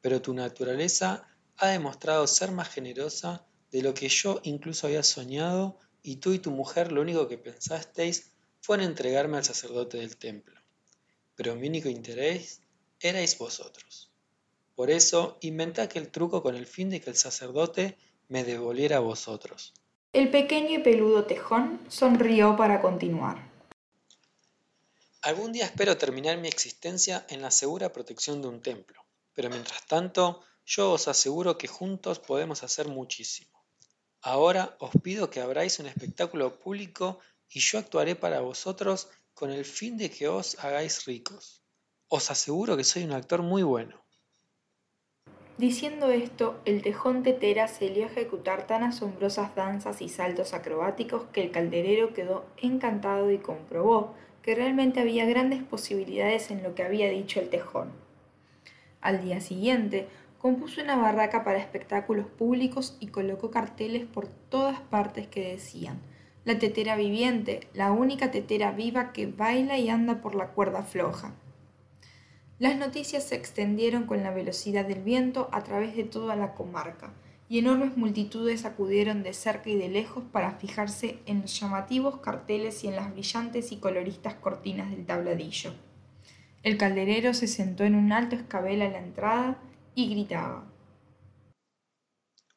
Pero 0.00 0.20
tu 0.20 0.34
naturaleza 0.34 1.28
ha 1.56 1.68
demostrado 1.68 2.26
ser 2.26 2.50
más 2.50 2.68
generosa 2.68 3.46
de 3.70 3.82
lo 3.82 3.94
que 3.94 4.08
yo 4.08 4.40
incluso 4.42 4.88
había 4.88 5.04
soñado 5.04 5.78
y 6.02 6.16
tú 6.16 6.32
y 6.32 6.40
tu 6.40 6.50
mujer 6.50 6.90
lo 6.90 7.00
único 7.00 7.28
que 7.28 7.38
pensasteis 7.38 8.32
fue 8.60 8.76
en 8.76 8.82
entregarme 8.82 9.36
al 9.36 9.44
sacerdote 9.44 9.98
del 9.98 10.16
templo. 10.16 10.60
Pero 11.36 11.54
mi 11.54 11.68
único 11.68 11.88
interés 11.88 12.62
erais 13.00 13.38
vosotros. 13.38 14.10
Por 14.74 14.90
eso 14.90 15.38
inventé 15.40 15.82
aquel 15.82 16.10
truco 16.10 16.42
con 16.42 16.56
el 16.56 16.66
fin 16.66 16.90
de 16.90 17.00
que 17.00 17.10
el 17.10 17.16
sacerdote 17.16 17.96
me 18.28 18.42
devolviera 18.42 18.96
a 18.96 19.00
vosotros. 19.00 19.72
El 20.12 20.30
pequeño 20.30 20.80
y 20.80 20.82
peludo 20.82 21.26
tejón 21.26 21.80
sonrió 21.88 22.56
para 22.56 22.80
continuar. 22.80 23.45
Algún 25.26 25.50
día 25.50 25.64
espero 25.64 25.98
terminar 25.98 26.38
mi 26.38 26.46
existencia 26.46 27.26
en 27.28 27.42
la 27.42 27.50
segura 27.50 27.92
protección 27.92 28.40
de 28.42 28.46
un 28.46 28.62
templo, 28.62 29.04
pero 29.34 29.50
mientras 29.50 29.84
tanto 29.84 30.40
yo 30.64 30.92
os 30.92 31.08
aseguro 31.08 31.58
que 31.58 31.66
juntos 31.66 32.20
podemos 32.20 32.62
hacer 32.62 32.86
muchísimo. 32.86 33.64
Ahora 34.22 34.76
os 34.78 34.92
pido 35.02 35.28
que 35.28 35.40
abráis 35.40 35.80
un 35.80 35.86
espectáculo 35.86 36.60
público 36.60 37.18
y 37.48 37.58
yo 37.58 37.80
actuaré 37.80 38.14
para 38.14 38.38
vosotros 38.38 39.08
con 39.34 39.50
el 39.50 39.64
fin 39.64 39.96
de 39.96 40.12
que 40.12 40.28
os 40.28 40.62
hagáis 40.64 41.06
ricos. 41.06 41.60
Os 42.06 42.30
aseguro 42.30 42.76
que 42.76 42.84
soy 42.84 43.02
un 43.02 43.10
actor 43.10 43.42
muy 43.42 43.64
bueno. 43.64 44.00
Diciendo 45.58 46.10
esto, 46.10 46.60
el 46.66 46.82
tejón 46.82 47.24
tetera 47.24 47.66
se 47.66 47.90
lió 47.90 48.04
a 48.04 48.10
ejecutar 48.10 48.68
tan 48.68 48.84
asombrosas 48.84 49.56
danzas 49.56 50.02
y 50.02 50.08
saltos 50.08 50.54
acrobáticos 50.54 51.24
que 51.32 51.42
el 51.42 51.50
calderero 51.50 52.14
quedó 52.14 52.44
encantado 52.58 53.32
y 53.32 53.38
comprobó 53.38 54.14
que 54.46 54.54
realmente 54.54 55.00
había 55.00 55.26
grandes 55.26 55.64
posibilidades 55.64 56.52
en 56.52 56.62
lo 56.62 56.76
que 56.76 56.84
había 56.84 57.10
dicho 57.10 57.40
el 57.40 57.48
tejón. 57.50 57.90
Al 59.00 59.20
día 59.24 59.40
siguiente, 59.40 60.06
compuso 60.38 60.80
una 60.80 60.94
barraca 60.94 61.42
para 61.42 61.58
espectáculos 61.58 62.26
públicos 62.28 62.96
y 63.00 63.08
colocó 63.08 63.50
carteles 63.50 64.06
por 64.06 64.28
todas 64.28 64.78
partes 64.78 65.26
que 65.26 65.50
decían 65.50 65.98
La 66.44 66.60
tetera 66.60 66.94
viviente, 66.94 67.66
la 67.74 67.90
única 67.90 68.30
tetera 68.30 68.70
viva 68.70 69.12
que 69.12 69.26
baila 69.26 69.78
y 69.78 69.88
anda 69.88 70.22
por 70.22 70.36
la 70.36 70.50
cuerda 70.50 70.84
floja. 70.84 71.34
Las 72.60 72.76
noticias 72.76 73.24
se 73.24 73.34
extendieron 73.34 74.06
con 74.06 74.22
la 74.22 74.30
velocidad 74.30 74.84
del 74.84 75.02
viento 75.02 75.48
a 75.50 75.64
través 75.64 75.96
de 75.96 76.04
toda 76.04 76.36
la 76.36 76.54
comarca, 76.54 77.12
y 77.48 77.58
enormes 77.58 77.96
multitudes 77.96 78.64
acudieron 78.64 79.22
de 79.22 79.32
cerca 79.32 79.70
y 79.70 79.76
de 79.76 79.88
lejos 79.88 80.24
para 80.32 80.58
fijarse 80.58 81.20
en 81.26 81.42
los 81.42 81.58
llamativos 81.58 82.18
carteles 82.20 82.82
y 82.82 82.88
en 82.88 82.96
las 82.96 83.12
brillantes 83.12 83.70
y 83.70 83.76
coloristas 83.76 84.34
cortinas 84.34 84.90
del 84.90 85.06
tabladillo. 85.06 85.72
El 86.62 86.76
calderero 86.76 87.34
se 87.34 87.46
sentó 87.46 87.84
en 87.84 87.94
un 87.94 88.10
alto 88.10 88.34
escabel 88.34 88.82
a 88.82 88.90
la 88.90 88.98
entrada 88.98 89.62
y 89.94 90.10
gritaba. 90.10 90.66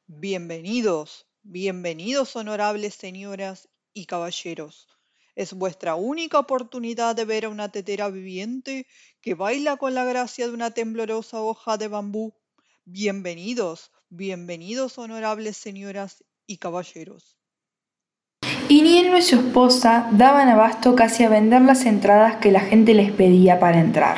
Bienvenidos, 0.08 1.27
bienvenidos 1.43 2.36
honorables 2.36 2.96
señoras 2.96 3.69
y 3.93 4.08
caballeros. 4.08 4.88
Es 5.36 5.53
vuestra 5.53 5.93
única 5.93 6.39
oportunidad 6.39 7.15
de 7.15 7.25
ver 7.25 7.46
a 7.46 7.50
una 7.50 7.72
tetera 7.72 8.10
viviente 8.10 8.88
que 9.22 9.36
baila 9.36 9.77
con 9.77 9.93
la 9.93 10.03
gracia 10.03 10.48
de 10.48 10.53
una 10.53 10.72
temblorosa 10.72 11.39
hoja 11.41 11.77
de 11.77 11.88
bambú. 11.88 12.34
Bienvenidos, 12.86 13.91
Bienvenidos, 14.11 14.97
honorables 14.97 15.55
señoras 15.55 16.23
y 16.47 16.57
caballeros. 16.57 17.37
Y 18.67 18.81
ni 18.81 18.97
él 18.97 19.13
ni 19.13 19.21
su 19.21 19.35
esposa 19.35 20.07
daban 20.11 20.49
abasto 20.49 20.95
casi 20.95 21.25
a 21.25 21.29
vender 21.29 21.61
las 21.61 21.85
entradas 21.85 22.37
que 22.37 22.51
la 22.51 22.61
gente 22.61 22.95
les 22.95 23.11
pedía 23.11 23.59
para 23.59 23.79
entrar. 23.79 24.17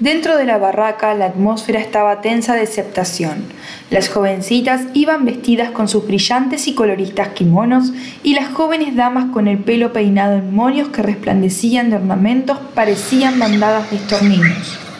Dentro 0.00 0.38
de 0.38 0.46
la 0.46 0.56
barraca 0.56 1.12
la 1.12 1.26
atmósfera 1.26 1.80
estaba 1.80 2.22
tensa 2.22 2.54
de 2.54 2.62
aceptación. 2.62 3.44
Las 3.90 4.08
jovencitas 4.08 4.86
iban 4.94 5.26
vestidas 5.26 5.70
con 5.72 5.86
sus 5.86 6.06
brillantes 6.06 6.66
y 6.66 6.74
coloristas 6.74 7.28
kimonos 7.34 7.92
y 8.22 8.32
las 8.32 8.54
jóvenes 8.54 8.96
damas 8.96 9.26
con 9.34 9.48
el 9.48 9.58
pelo 9.58 9.92
peinado 9.92 10.36
en 10.36 10.54
monios 10.54 10.88
que 10.88 11.02
resplandecían 11.02 11.90
de 11.90 11.96
ornamentos 11.96 12.58
parecían 12.74 13.38
bandadas 13.38 13.90
de 13.90 13.96
estorninos. 13.98 14.91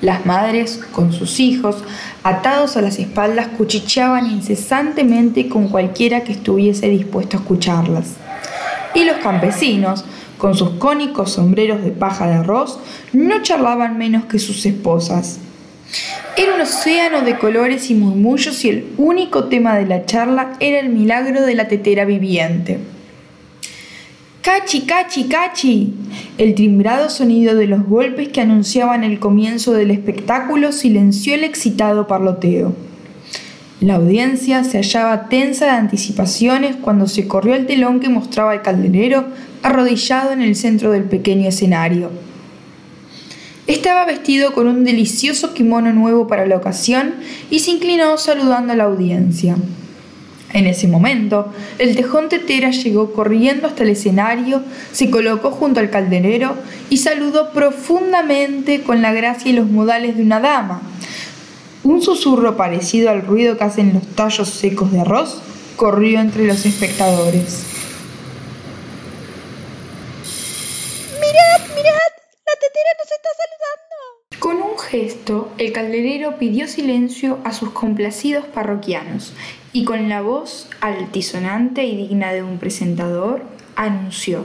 Las 0.00 0.26
madres, 0.26 0.80
con 0.92 1.12
sus 1.12 1.40
hijos, 1.40 1.82
atados 2.22 2.76
a 2.76 2.82
las 2.82 2.98
espaldas, 2.98 3.48
cuchicheaban 3.48 4.30
incesantemente 4.30 5.48
con 5.48 5.68
cualquiera 5.68 6.22
que 6.22 6.32
estuviese 6.32 6.88
dispuesto 6.88 7.36
a 7.36 7.40
escucharlas. 7.40 8.14
Y 8.94 9.04
los 9.04 9.16
campesinos, 9.16 10.04
con 10.38 10.54
sus 10.54 10.70
cónicos 10.70 11.32
sombreros 11.32 11.82
de 11.82 11.90
paja 11.90 12.28
de 12.28 12.34
arroz, 12.34 12.78
no 13.12 13.42
charlaban 13.42 13.98
menos 13.98 14.26
que 14.26 14.38
sus 14.38 14.64
esposas. 14.66 15.40
Era 16.36 16.54
un 16.54 16.60
océano 16.60 17.22
de 17.22 17.36
colores 17.36 17.90
y 17.90 17.94
murmullos 17.94 18.64
y 18.64 18.68
el 18.68 18.92
único 18.98 19.44
tema 19.44 19.76
de 19.76 19.86
la 19.86 20.06
charla 20.06 20.52
era 20.60 20.78
el 20.78 20.90
milagro 20.90 21.42
de 21.42 21.54
la 21.56 21.66
tetera 21.66 22.04
viviente. 22.04 22.78
¡Cachi, 24.42 24.82
cachi, 24.82 25.24
cachi! 25.24 25.92
El 26.38 26.54
timbrado 26.54 27.10
sonido 27.10 27.56
de 27.56 27.66
los 27.66 27.84
golpes 27.84 28.28
que 28.28 28.40
anunciaban 28.40 29.02
el 29.02 29.18
comienzo 29.18 29.72
del 29.72 29.90
espectáculo 29.90 30.70
silenció 30.70 31.34
el 31.34 31.42
excitado 31.42 32.06
parloteo. 32.06 32.72
La 33.80 33.96
audiencia 33.96 34.62
se 34.62 34.78
hallaba 34.78 35.28
tensa 35.28 35.66
de 35.66 35.72
anticipaciones 35.72 36.76
cuando 36.76 37.08
se 37.08 37.26
corrió 37.26 37.54
el 37.54 37.66
telón 37.66 38.00
que 38.00 38.08
mostraba 38.08 38.52
al 38.52 38.62
calderero 38.62 39.26
arrodillado 39.62 40.32
en 40.32 40.42
el 40.42 40.54
centro 40.54 40.92
del 40.92 41.04
pequeño 41.04 41.48
escenario. 41.48 42.10
Estaba 43.66 44.04
vestido 44.04 44.52
con 44.52 44.66
un 44.66 44.84
delicioso 44.84 45.52
kimono 45.52 45.92
nuevo 45.92 46.26
para 46.26 46.46
la 46.46 46.56
ocasión 46.56 47.14
y 47.50 47.58
se 47.58 47.72
inclinó 47.72 48.16
saludando 48.18 48.72
a 48.72 48.76
la 48.76 48.84
audiencia. 48.84 49.56
En 50.52 50.66
ese 50.66 50.88
momento, 50.88 51.52
el 51.78 51.94
tejón 51.94 52.30
tetera 52.30 52.70
llegó 52.70 53.12
corriendo 53.12 53.66
hasta 53.66 53.82
el 53.82 53.90
escenario, 53.90 54.62
se 54.92 55.10
colocó 55.10 55.50
junto 55.50 55.78
al 55.78 55.90
calderero 55.90 56.56
y 56.88 56.96
saludó 56.98 57.52
profundamente 57.52 58.82
con 58.82 59.02
la 59.02 59.12
gracia 59.12 59.50
y 59.50 59.54
los 59.54 59.68
modales 59.68 60.16
de 60.16 60.22
una 60.22 60.40
dama. 60.40 60.80
Un 61.84 62.00
susurro 62.00 62.56
parecido 62.56 63.10
al 63.10 63.22
ruido 63.22 63.58
que 63.58 63.64
hacen 63.64 63.92
los 63.92 64.06
tallos 64.14 64.48
secos 64.48 64.90
de 64.90 65.00
arroz 65.00 65.42
corrió 65.76 66.18
entre 66.18 66.46
los 66.46 66.64
espectadores. 66.64 67.64
¡Mirad, 71.20 71.68
mirad! 71.76 72.12
¡La 72.46 72.54
tetera 72.58 72.90
nos 72.98 73.12
está 73.12 73.28
saludando! 73.36 74.38
Con 74.38 74.56
un 74.62 74.78
gesto, 74.78 75.52
el 75.58 75.72
calderero 75.72 76.38
pidió 76.38 76.66
silencio 76.66 77.38
a 77.44 77.52
sus 77.52 77.70
complacidos 77.70 78.46
parroquianos 78.46 79.34
y 79.72 79.84
con 79.84 80.08
la 80.08 80.22
voz 80.22 80.68
altisonante 80.80 81.84
y 81.84 81.96
digna 81.96 82.32
de 82.32 82.42
un 82.42 82.58
presentador, 82.58 83.42
anunció. 83.76 84.44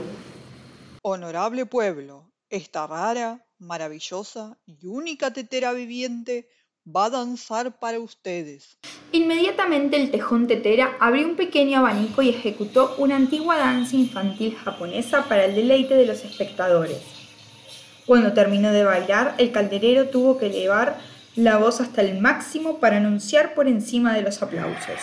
Honorable 1.02 1.66
pueblo, 1.66 2.30
esta 2.50 2.86
rara, 2.86 3.46
maravillosa 3.58 4.58
y 4.66 4.86
única 4.86 5.32
tetera 5.32 5.72
viviente 5.72 6.48
va 6.84 7.06
a 7.06 7.10
danzar 7.10 7.78
para 7.78 7.98
ustedes. 7.98 8.78
Inmediatamente 9.12 9.96
el 9.96 10.10
tejón 10.10 10.46
tetera 10.46 10.96
abrió 11.00 11.26
un 11.26 11.36
pequeño 11.36 11.78
abanico 11.78 12.20
y 12.20 12.30
ejecutó 12.30 12.94
una 12.98 13.16
antigua 13.16 13.56
danza 13.56 13.96
infantil 13.96 14.56
japonesa 14.56 15.24
para 15.24 15.46
el 15.46 15.54
deleite 15.54 15.94
de 15.94 16.06
los 16.06 16.24
espectadores. 16.24 17.00
Cuando 18.06 18.34
terminó 18.34 18.70
de 18.72 18.84
bailar, 18.84 19.34
el 19.38 19.50
calderero 19.50 20.10
tuvo 20.10 20.36
que 20.36 20.46
elevar 20.46 20.98
la 21.36 21.56
voz 21.56 21.80
hasta 21.80 22.00
el 22.00 22.20
máximo 22.20 22.78
para 22.78 22.98
anunciar 22.98 23.54
por 23.54 23.66
encima 23.66 24.14
de 24.14 24.22
los 24.22 24.40
aplausos. 24.42 25.00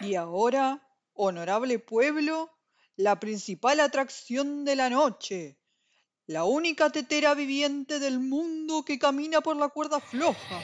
Y 0.00 0.14
ahora, 0.14 0.82
honorable 1.12 1.78
pueblo, 1.78 2.50
la 2.96 3.20
principal 3.20 3.80
atracción 3.80 4.64
de 4.64 4.76
la 4.76 4.88
noche, 4.88 5.58
la 6.26 6.44
única 6.44 6.90
tetera 6.90 7.34
viviente 7.34 7.98
del 7.98 8.18
mundo 8.18 8.84
que 8.84 8.98
camina 8.98 9.40
por 9.40 9.56
la 9.56 9.68
cuerda 9.68 10.00
floja. 10.00 10.60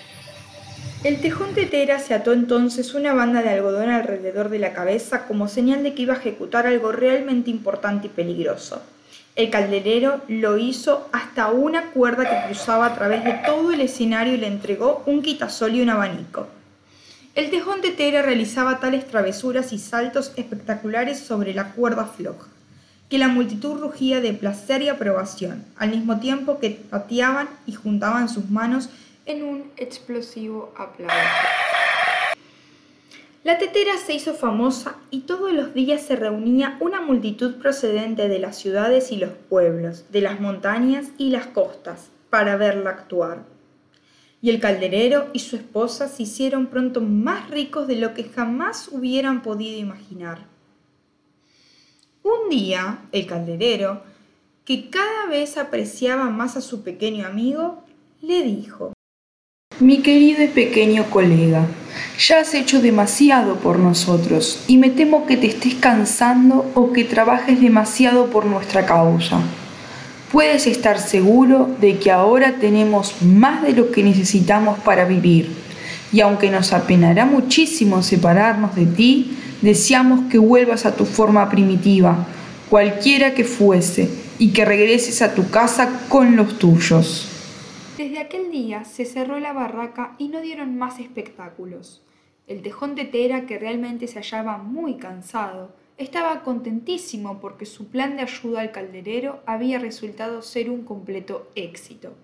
El 1.02 1.20
tejón 1.20 1.54
tetera 1.54 1.98
se 1.98 2.14
ató 2.14 2.32
entonces 2.32 2.94
una 2.94 3.12
banda 3.12 3.42
de 3.42 3.50
algodón 3.50 3.90
alrededor 3.90 4.48
de 4.48 4.58
la 4.58 4.72
cabeza 4.72 5.26
como 5.26 5.48
señal 5.48 5.82
de 5.82 5.94
que 5.94 6.02
iba 6.02 6.14
a 6.14 6.18
ejecutar 6.18 6.66
algo 6.66 6.92
realmente 6.92 7.50
importante 7.50 8.06
y 8.06 8.10
peligroso. 8.10 8.82
El 9.36 9.50
calderero 9.50 10.20
lo 10.28 10.58
hizo 10.58 11.08
hasta 11.12 11.48
una 11.48 11.90
cuerda 11.90 12.22
que 12.22 12.46
cruzaba 12.46 12.86
a 12.86 12.94
través 12.94 13.24
de 13.24 13.32
todo 13.44 13.72
el 13.72 13.80
escenario 13.80 14.34
y 14.34 14.36
le 14.36 14.46
entregó 14.46 15.02
un 15.06 15.22
quitasol 15.22 15.74
y 15.74 15.82
un 15.82 15.90
abanico. 15.90 16.46
El 17.34 17.50
tejón 17.50 17.80
de 17.80 17.90
Tera 17.90 18.22
realizaba 18.22 18.78
tales 18.78 19.08
travesuras 19.08 19.72
y 19.72 19.78
saltos 19.78 20.32
espectaculares 20.36 21.18
sobre 21.18 21.52
la 21.52 21.72
cuerda 21.72 22.04
floja, 22.04 22.46
que 23.10 23.18
la 23.18 23.26
multitud 23.26 23.80
rugía 23.80 24.20
de 24.20 24.34
placer 24.34 24.82
y 24.82 24.88
aprobación, 24.88 25.64
al 25.78 25.90
mismo 25.90 26.20
tiempo 26.20 26.60
que 26.60 26.70
pateaban 26.70 27.48
y 27.66 27.72
juntaban 27.72 28.28
sus 28.28 28.50
manos 28.50 28.88
en 29.26 29.42
un 29.42 29.64
explosivo 29.76 30.72
aplauso. 30.78 31.16
La 33.44 33.58
tetera 33.58 33.98
se 33.98 34.14
hizo 34.14 34.32
famosa 34.32 34.96
y 35.10 35.20
todos 35.20 35.52
los 35.52 35.74
días 35.74 36.00
se 36.00 36.16
reunía 36.16 36.78
una 36.80 37.02
multitud 37.02 37.56
procedente 37.56 38.26
de 38.30 38.38
las 38.38 38.56
ciudades 38.56 39.12
y 39.12 39.18
los 39.18 39.32
pueblos, 39.32 40.06
de 40.10 40.22
las 40.22 40.40
montañas 40.40 41.08
y 41.18 41.28
las 41.28 41.48
costas, 41.48 42.08
para 42.30 42.56
verla 42.56 42.88
actuar. 42.88 43.44
Y 44.40 44.48
el 44.48 44.60
calderero 44.60 45.28
y 45.34 45.40
su 45.40 45.56
esposa 45.56 46.08
se 46.08 46.22
hicieron 46.22 46.68
pronto 46.68 47.02
más 47.02 47.50
ricos 47.50 47.86
de 47.86 47.96
lo 47.96 48.14
que 48.14 48.24
jamás 48.24 48.88
hubieran 48.90 49.42
podido 49.42 49.78
imaginar. 49.78 50.46
Un 52.22 52.48
día, 52.48 53.00
el 53.12 53.26
calderero, 53.26 54.04
que 54.64 54.88
cada 54.88 55.26
vez 55.26 55.58
apreciaba 55.58 56.30
más 56.30 56.56
a 56.56 56.62
su 56.62 56.82
pequeño 56.82 57.26
amigo, 57.26 57.84
le 58.22 58.42
dijo, 58.42 58.93
mi 59.80 59.98
querido 59.98 60.42
y 60.42 60.48
pequeño 60.48 61.04
colega, 61.10 61.66
ya 62.18 62.40
has 62.40 62.54
hecho 62.54 62.80
demasiado 62.80 63.56
por 63.56 63.78
nosotros 63.78 64.60
y 64.68 64.78
me 64.78 64.90
temo 64.90 65.26
que 65.26 65.36
te 65.36 65.48
estés 65.48 65.74
cansando 65.74 66.70
o 66.74 66.92
que 66.92 67.04
trabajes 67.04 67.60
demasiado 67.60 68.26
por 68.26 68.46
nuestra 68.46 68.86
causa. 68.86 69.40
Puedes 70.30 70.66
estar 70.66 70.98
seguro 70.98 71.70
de 71.80 71.98
que 71.98 72.10
ahora 72.10 72.56
tenemos 72.60 73.22
más 73.22 73.62
de 73.62 73.72
lo 73.72 73.90
que 73.90 74.02
necesitamos 74.02 74.78
para 74.80 75.04
vivir 75.04 75.50
y 76.12 76.20
aunque 76.20 76.50
nos 76.50 76.72
apenará 76.72 77.24
muchísimo 77.24 78.02
separarnos 78.02 78.76
de 78.76 78.86
ti, 78.86 79.36
deseamos 79.62 80.30
que 80.30 80.38
vuelvas 80.38 80.86
a 80.86 80.94
tu 80.94 81.04
forma 81.04 81.50
primitiva, 81.50 82.26
cualquiera 82.70 83.34
que 83.34 83.44
fuese, 83.44 84.08
y 84.38 84.48
que 84.48 84.64
regreses 84.64 85.22
a 85.22 85.34
tu 85.34 85.48
casa 85.50 85.88
con 86.08 86.36
los 86.36 86.58
tuyos. 86.58 87.28
Desde 87.96 88.18
aquel 88.18 88.50
día 88.50 88.84
se 88.84 89.04
cerró 89.04 89.38
la 89.38 89.52
barraca 89.52 90.16
y 90.18 90.26
no 90.26 90.40
dieron 90.40 90.76
más 90.76 90.98
espectáculos. 90.98 92.02
El 92.48 92.60
tejón 92.60 92.96
de 92.96 93.04
Tera, 93.04 93.46
que 93.46 93.56
realmente 93.56 94.08
se 94.08 94.18
hallaba 94.18 94.58
muy 94.58 94.96
cansado, 94.96 95.76
estaba 95.96 96.42
contentísimo 96.42 97.38
porque 97.38 97.66
su 97.66 97.86
plan 97.90 98.16
de 98.16 98.22
ayuda 98.22 98.62
al 98.62 98.72
calderero 98.72 99.44
había 99.46 99.78
resultado 99.78 100.42
ser 100.42 100.70
un 100.70 100.82
completo 100.82 101.48
éxito. 101.54 102.14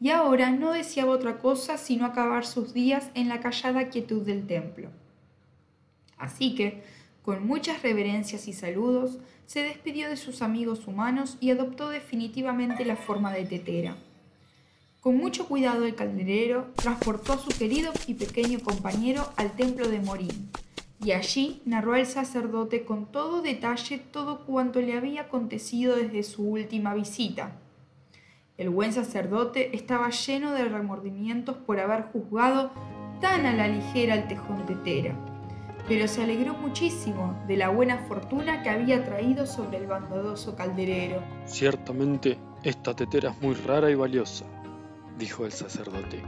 Y 0.00 0.10
ahora 0.10 0.50
no 0.50 0.72
deseaba 0.72 1.12
otra 1.12 1.38
cosa 1.38 1.78
sino 1.78 2.06
acabar 2.06 2.44
sus 2.44 2.74
días 2.74 3.12
en 3.14 3.28
la 3.28 3.38
callada 3.38 3.90
quietud 3.90 4.22
del 4.22 4.48
templo. 4.48 4.88
Así 6.18 6.56
que, 6.56 6.82
con 7.22 7.46
muchas 7.46 7.84
reverencias 7.84 8.48
y 8.48 8.52
saludos, 8.52 9.20
se 9.46 9.62
despidió 9.62 10.08
de 10.08 10.16
sus 10.16 10.42
amigos 10.42 10.88
humanos 10.88 11.38
y 11.40 11.52
adoptó 11.52 11.88
definitivamente 11.88 12.84
la 12.84 12.96
forma 12.96 13.32
de 13.32 13.44
tetera. 13.44 13.96
Con 15.04 15.18
mucho 15.18 15.46
cuidado 15.46 15.84
el 15.84 15.94
calderero 15.94 16.68
transportó 16.76 17.34
a 17.34 17.38
su 17.38 17.50
querido 17.50 17.92
y 18.06 18.14
pequeño 18.14 18.60
compañero 18.60 19.28
al 19.36 19.52
templo 19.52 19.86
de 19.86 20.00
Morín, 20.00 20.48
y 20.98 21.12
allí 21.12 21.60
narró 21.66 21.92
al 21.92 22.06
sacerdote 22.06 22.86
con 22.86 23.04
todo 23.12 23.42
detalle 23.42 23.98
todo 23.98 24.46
cuanto 24.46 24.80
le 24.80 24.96
había 24.96 25.20
acontecido 25.20 25.94
desde 25.94 26.22
su 26.22 26.48
última 26.48 26.94
visita. 26.94 27.52
El 28.56 28.70
buen 28.70 28.94
sacerdote 28.94 29.76
estaba 29.76 30.08
lleno 30.08 30.52
de 30.52 30.64
remordimientos 30.64 31.58
por 31.58 31.80
haber 31.80 32.04
juzgado 32.04 32.70
tan 33.20 33.44
a 33.44 33.52
la 33.52 33.68
ligera 33.68 34.14
al 34.14 34.26
tejón 34.26 34.64
de 34.64 34.74
Tera, 34.76 35.14
pero 35.86 36.08
se 36.08 36.22
alegró 36.22 36.54
muchísimo 36.54 37.44
de 37.46 37.58
la 37.58 37.68
buena 37.68 37.98
fortuna 38.08 38.62
que 38.62 38.70
había 38.70 39.04
traído 39.04 39.46
sobre 39.46 39.76
el 39.76 39.86
bondadoso 39.86 40.56
calderero. 40.56 41.22
Ciertamente, 41.44 42.38
esta 42.62 42.96
tetera 42.96 43.32
es 43.32 43.42
muy 43.42 43.52
rara 43.52 43.90
y 43.90 43.96
valiosa 43.96 44.46
dijo 45.18 45.46
el 45.46 45.52
sacerdote, 45.52 46.22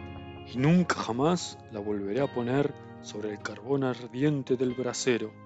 y 0.52 0.58
nunca 0.58 0.94
jamás 0.96 1.58
la 1.72 1.80
volveré 1.80 2.20
a 2.20 2.32
poner 2.32 2.72
sobre 3.02 3.30
el 3.30 3.38
carbón 3.40 3.84
ardiente 3.84 4.56
del 4.56 4.74
brasero. 4.74 5.45